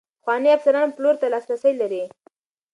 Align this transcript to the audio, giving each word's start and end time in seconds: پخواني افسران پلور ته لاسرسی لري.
پخواني 0.21 0.49
افسران 0.57 0.89
پلور 0.95 1.15
ته 1.21 1.27
لاسرسی 1.33 1.71
لري. 1.81 2.03